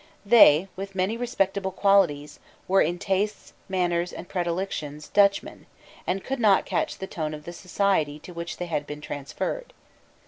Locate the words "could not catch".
6.23-6.97